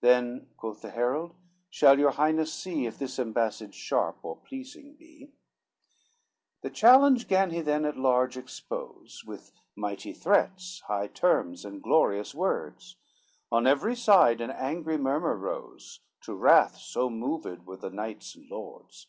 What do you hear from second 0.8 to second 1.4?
the herald,